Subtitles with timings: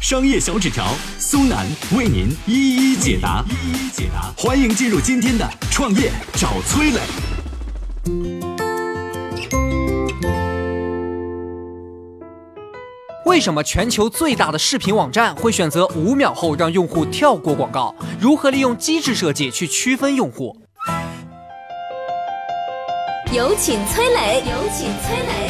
[0.00, 0.86] 商业小纸条
[1.18, 4.32] 苏南为您一一解答，一一解答。
[4.34, 7.00] 欢迎进入今天的创业找崔磊。
[13.26, 17.94] 为什么全球最大的视频网站会选择五秒后让用户跳过广告？
[18.18, 20.56] 如何利用机制设计去区分用户？
[23.30, 24.42] 有请崔磊。
[24.46, 25.49] 有请崔磊。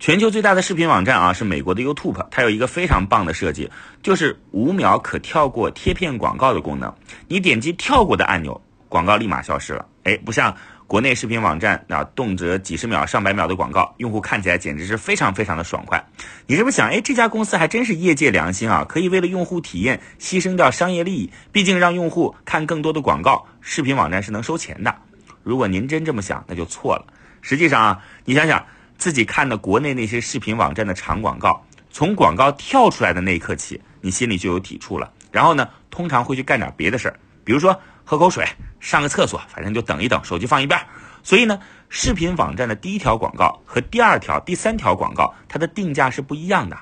[0.00, 2.26] 全球最大的视频网站啊，是美国的 YouTube。
[2.30, 3.70] 它有一个非常棒的设计，
[4.02, 6.90] 就是五秒可跳过贴片广告的功能。
[7.28, 9.84] 你点击跳过的按钮，广告立马消失了。
[10.04, 16.02] 哎，不像国内视频网站啊动辄几十秒、上百秒的广告，用户看起来简直是非常非常的爽快。
[16.46, 18.86] 你是不是想，哎，这家公司还真是业界良心啊？
[18.88, 21.30] 可以为了用户体验牺牲掉商业利益？
[21.52, 24.96] 毕竟让用户看更多的广告，视频网站是能收钱的。
[25.42, 27.04] 如果您真这么想，那就错了。
[27.42, 28.64] 实际上啊，你想想
[29.00, 35.10] 自己看的国内那些视频网站的长广告，从广告跳出来的那一刻起，你心里就有抵触了。
[35.32, 38.46] 然后呢，通常会去干点别的事儿，比如说喝口水、
[38.78, 40.78] 上个厕所，反正就等一等，手机放一边。
[41.22, 46.76] 所以呢，视频网站的第一条广告和第二条、第三条广告，它的定价是不一样的。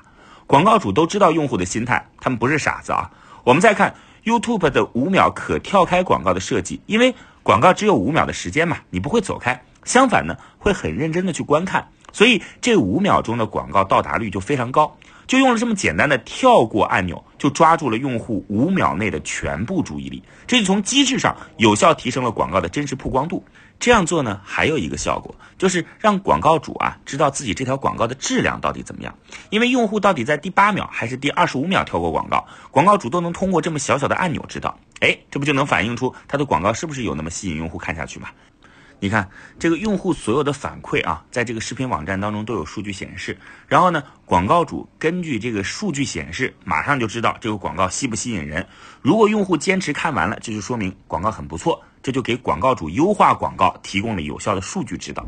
[0.45, 3.09] 广告主都知道用户的心态，他们不是傻子啊。
[3.45, 3.95] 我们再看
[4.25, 7.15] YouTube 的五秒可跳开广告的设计，因为。
[7.41, 14.95] 广告只有五秒的时间嘛，你不会走开，相反呢，会很认真的去观看，所以这五秒钟的广告到达率就非常高。
[15.27, 23.45] 就用了这么简单的跳过按钮，就抓住了用户五秒内的全部注意力，这就从机制上有效提升了广告的真实曝光度。
[23.79, 29.15] 这样做呢，还有一个效果，就是让广告主啊知道自己这条广告的质量到底怎么样。
[29.51, 34.75] 因为用户到底在第八秒还是第二十五秒跳过广告，广告主都能通过这么小小的按钮知道。
[35.01, 38.29] 哎，这不就能反映出他的广告是不是有那么吸引用户看下去吗？
[38.99, 43.37] 你看这个用户所有的反馈啊，在这个视频网站当中都有数据显示。
[43.67, 48.67] 然后呢，广告主根据这个数据显示，马上就知道这个广告吸不吸引人。
[49.01, 51.81] 如果用户坚持看完了，这就说明广告很不错。
[52.01, 55.25] 这就给广告主优化广告提供了有效的数据指导。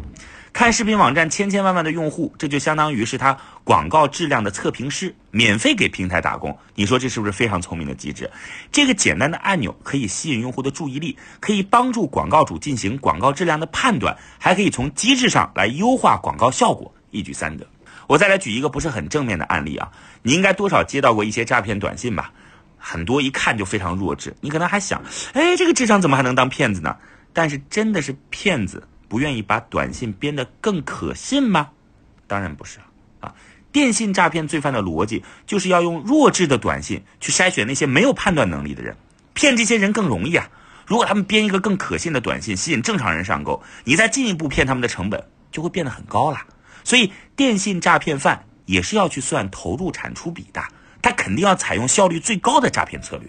[0.53, 6.57] 看视频网站千千万万的用户，这就相当于是他广告质量的测评师，免费给平台打工。
[6.75, 8.29] 你说这是不是非常聪明的机制？
[8.69, 17.65] 这个简单的按钮可以吸引用户的注意力，可以帮助广告主进行广告质量的判断，还可以从机制上来优化广告效果，一举三得。
[18.07, 19.89] 我再来举一个不是很正面的案例啊，
[20.21, 22.29] 你应该多少接到过一些诈骗短信吧？
[22.83, 25.01] 很多一看就非常弱智，你可能还想，
[25.33, 26.97] 哎，这个智商怎么还能当骗子呢？
[27.31, 31.69] 但是真的是骗子不愿意把短信编得更可信吗？
[32.27, 32.79] 当然不是
[33.19, 33.33] 啊！
[33.71, 38.97] 电信诈骗罪犯的逻辑就是要用弱智的短信去筛选那些没有判断能力的人，
[39.33, 40.49] 骗这些人更容易啊！
[40.87, 46.39] 如果他们编一个更可信的短信，吸引正常人上钩，你再进一步骗他们的成本就会变得很高了。
[46.83, 50.61] 所以电信诈骗犯也是要去算投入产出比的。
[51.01, 53.27] 他肯定要采用效率最高的诈骗策略，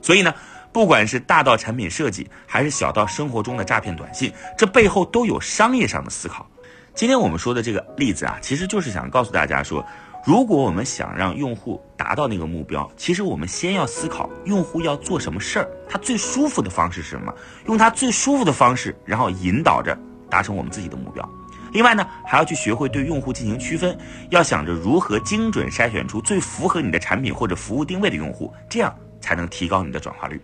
[0.00, 0.34] 所以呢，
[0.72, 6.46] 不管是大到产品设计，还是小到生活中的诈骗短信，这背后都有商业上的思考。
[6.94, 9.84] 今天我们说的这个例子啊，其实就是想告诉大家说，
[10.26, 17.32] 如果我们想让用户达到那个目标，其实我们先要思考用户要做什么事儿，他最舒服的方式是什么，
[17.66, 19.96] 用他最舒服的方式，然后引导着
[20.28, 21.26] 达成我们自己的目标。
[21.72, 23.96] 另外呢，还要去学会对用户进行区分，
[24.30, 30.40] 要想着如何精准筛选出最符合你的产品或者服务定位的用户，这样才能提高你的转化率。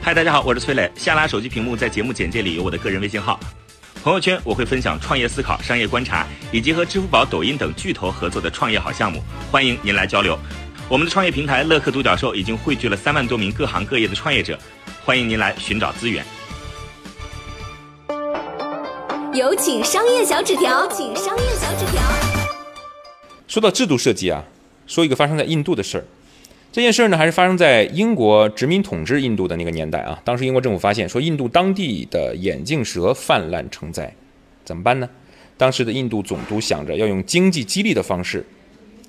[0.00, 0.88] 嗨，大家好，我是崔磊。
[0.94, 3.40] 下拉手机屏幕，在节目简介里有我的个人微信号，
[4.04, 10.38] 朋友圈我会分享创业思考、商业观察，以及和支付宝、抖音等巨头合作的创业好项目，欢迎您来交流。
[10.88, 14.56] 我们的创业平台乐客独角兽已经汇聚了三万多名各行各业的创业者。
[15.04, 16.24] 欢迎您来寻找资源。
[19.34, 22.00] 有请商业小纸条，请商业小纸条。
[23.46, 24.42] 说到制度设计啊，
[24.86, 26.04] 说一个发生在印度的事儿。
[26.72, 30.18] 这件事儿呢，还是发生在英国殖民统治印度的那个年代啊。
[30.24, 34.10] 当时英国政府发现说，印度当地的眼镜蛇泛滥成灾，
[34.64, 35.10] 怎么办呢？
[35.58, 38.46] 当时的印度总督想着要用经济激励的方式，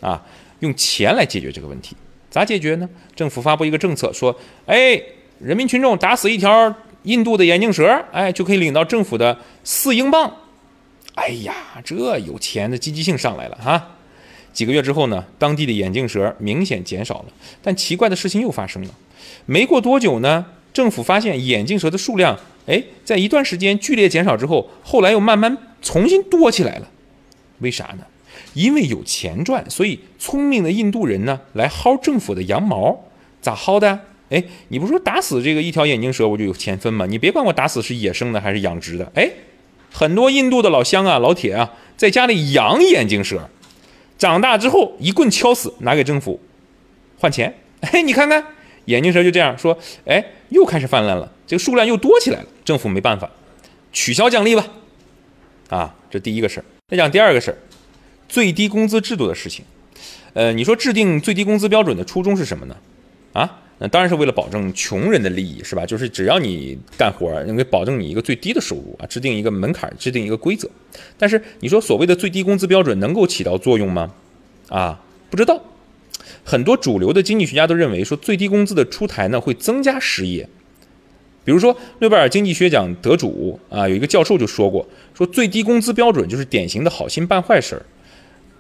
[0.02, 0.22] 啊，
[0.60, 1.96] 用钱来解决这个问题。
[2.30, 2.90] 咋解决呢？
[3.16, 5.02] 政府发布一个政策说，哎。
[5.40, 6.74] 人民群众打死一条
[7.04, 10.32] 印度的眼镜蛇，哎，就可以领到政府的四英镑。
[11.16, 11.54] 哎呀，
[11.84, 13.92] 这有钱的积极性上来了哈！
[14.52, 17.26] 几个月之后呢，当地的眼镜蛇明显减少了，
[17.62, 18.90] 但奇怪的事情又发生了。
[19.46, 26.88] 没过多久呢，政府发现眼镜蛇的数量，哎，在一段时间剧烈减少之后，后来又慢慢重新多起来了。
[27.60, 28.06] 为啥呢？
[28.54, 33.06] 因为有钱赚，所以聪明的印度人呢，来薅政府的羊毛，
[33.42, 34.00] 咋薅的？
[34.30, 37.06] 哎，你不说打死这个一条眼镜蛇我就有钱分吗？
[37.06, 39.30] 你别管我打死是野生的还是养殖的，哎，
[39.92, 43.50] 很多印度的老乡啊、老铁啊，在家里养眼镜蛇，
[44.18, 46.40] 长大之后一棍敲死，拿给政府
[47.20, 47.54] 换钱。
[47.82, 48.44] 哎，你看看
[48.86, 53.30] 眼镜蛇就这样说，哎，又开始泛滥了，这个数量又多起来了，政府没办法，
[53.94, 54.68] 取消奖励吧。
[55.70, 56.66] 啊，这第一个事儿。
[56.88, 57.58] 再讲第二个事儿，
[58.28, 59.64] 最低工资制度的事情。
[60.34, 62.76] 呃，你说制定最低工资标准的初衷是什么呢？
[63.34, 63.62] 啊？
[63.78, 65.86] 那当然是为了保证穷人的利益，是吧？
[65.86, 70.70] 就是只要你干活，能够保证你一个最低的收入啊，制定一个门槛，制定一个规则。
[71.18, 74.14] 但是你说所谓的最低工资标准能够起到作用吗？
[74.70, 75.62] 啊，不知道。
[76.46, 80.48] 很多主流的经济学家都认为说，最低工资的出台呢会增加失业。
[81.44, 87.86] 比如说诺贝尔经济学奖得主啊，有一个教授就说过，说最低工资标准就是典型的好心办坏事儿。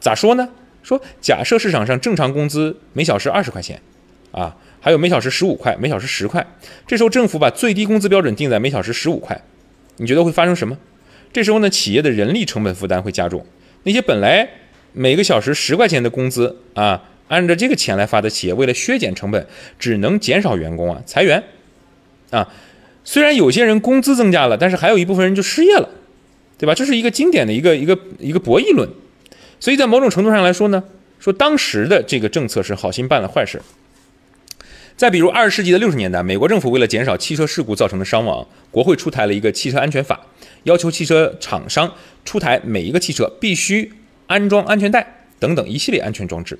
[0.01, 0.49] 咋说呢？
[0.83, 3.81] 说假设市场上正常工资每小时二十块钱，
[4.31, 4.57] 啊。
[4.85, 6.45] 还有每小时十五块，每小时十块。
[6.85, 9.41] 这时候政府把最低工资标准定在每小时十五块，
[9.97, 10.77] 你觉得会发生什么？
[11.33, 13.43] 这时候呢，企业的人力成本负担会加重。
[13.81, 14.47] 那些本来
[14.93, 19.47] 每个小时十块钱的工资啊，按照这个钱来发的企业，为了削减成本，
[19.79, 21.43] 只能减少员工啊，裁员
[22.29, 22.47] 啊。
[23.03, 25.89] 虽然有些人工资增加了，但是还有一部分人就失业了，
[26.59, 26.75] 对吧？
[26.75, 28.87] 这是一个经典的一个一个一个博弈论。
[29.59, 30.83] 所以在某种程度上来说呢，
[31.19, 33.59] 说当时的这个政策是好心办了坏事。
[34.97, 40.17] 再比如，二十世纪的六十年代，美国政府为了减少汽车事故造成的伤亡，国会出台了一个汽车安全法，
[40.63, 41.93] 要求汽车厂商
[42.23, 43.91] 出台每一个汽车必须
[44.27, 46.57] 安装安全带等等一系列安全装置。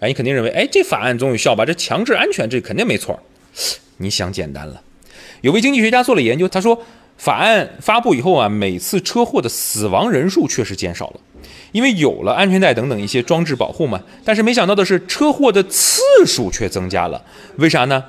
[0.00, 1.64] 哎，你肯定认为，哎，这法案总有效吧？
[1.64, 3.18] 这强制安全，这肯定没错。
[3.96, 4.82] 你想简单了。
[5.40, 6.84] 有位经济学家做了研究，他说，
[7.16, 11.20] 法案发布以后啊，每次车祸的死亡人数确实减少了。
[11.72, 17.24] 因为有了安全带等等一些装置保护嘛，但是没想到的是，车祸的次数却增加了。
[17.56, 18.04] 为啥呢？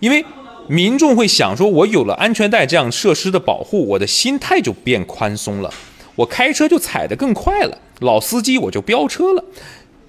[0.00, 0.24] 因为
[0.66, 5.72] 民众会想说，我有了安全带这样设施的保护，我的心态就变宽松了，
[6.14, 9.44] 我开车就踩得更快了，老司机我就飙车了，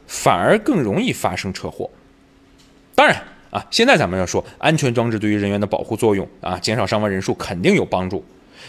[0.08, 1.90] 反而更容易发生车祸。
[2.94, 8.24] 当然啊，现在咱们要说安全装置对于人员的保护作用啊，减少伤亡人数肯定有帮助。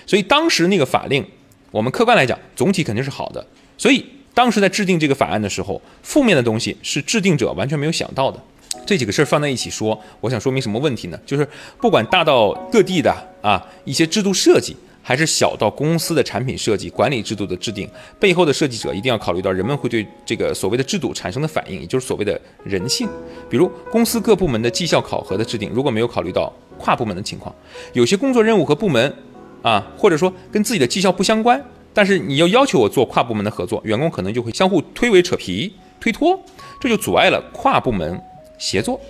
[0.06, 1.24] 所以当时那个法令，
[1.70, 3.46] 我们客观来讲，总体肯定是好的。
[3.82, 4.04] 所以。
[4.34, 8.42] 当时在制定这个法案的时候，负面的东西是制定者完全没有想到的。
[8.86, 11.20] 这几个事儿放在一起说，我想说明什么问题呢？
[11.26, 11.46] 就是
[11.78, 17.86] 不管大到各地的啊一些制度设计，还是小到公司的产品设计、管理制度的制定，
[18.18, 23.06] 背后的设计者一定要考虑到人们会对这个所谓的制度产生的反应，也就是所谓的人性。
[23.50, 27.54] 比如公司各部门的绩效考核的制定，如果没有考虑到跨部门的情况，
[27.92, 29.14] 有些工作任务和部门
[29.60, 31.62] 啊，或者说跟自己的绩效不相关。
[31.94, 36.38] 但是你要要求我做跨部门的合作，员工可能就会相互推诿扯皮、推脱，
[36.80, 38.20] 这就阻碍了跨部门
[38.58, 39.00] 协作。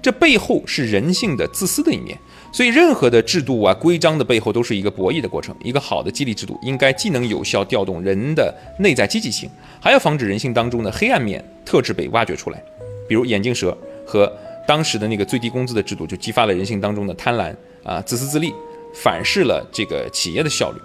[0.00, 2.16] 这背后是人性的自私的一面。
[2.50, 5.54] 所以，任何的制度啊、规章的背后都是一个博弈的过程。
[5.62, 9.50] 一个好的激励制度应该既能有效调动人的内在积极性，
[9.80, 12.62] 还要防止人性当中的黑暗面特质被挖掘出来。
[13.06, 13.76] 比如眼镜蛇
[14.06, 14.32] 和
[14.66, 17.54] 当时的那个最低工资的制度，就激发了人性当中的贪婪
[17.84, 18.54] 啊、自私自利，
[18.94, 20.80] 反噬了这个企业的效率。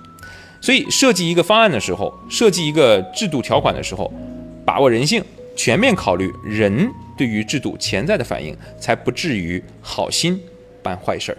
[0.63, 4.10] 所以，设计一个方案的时候，设计一个制度条款的时候，
[4.65, 5.22] 把握人性，
[5.58, 10.41] 全面考虑人对于制度潜在的反应，才不至于好心
[10.82, 11.38] 办坏事儿。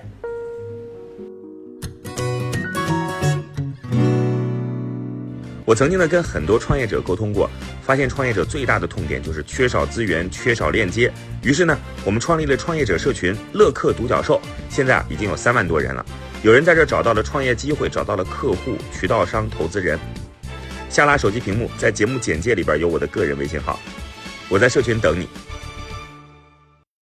[5.64, 7.48] 我曾经呢跟很多创业者沟通过，
[7.82, 11.10] 发现创业者最大的痛点就是缺少资源、缺少链接。
[11.42, 14.38] 于是呢，我们创立了创业者社群“乐客独角兽”，
[14.68, 16.04] 现在啊已经有三万多人了。
[16.44, 19.98] 有人在这找到了创业机会，找到了客户、渠道商、投资人。
[20.90, 23.80] 下拉手机屏幕，在节目简介里边有我的个人微信号，
[24.50, 25.26] 我在社群等你。